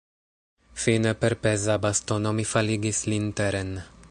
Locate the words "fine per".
0.83-1.37